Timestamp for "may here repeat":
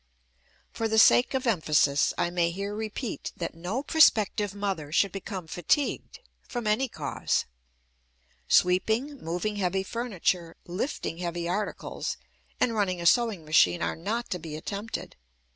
2.31-3.31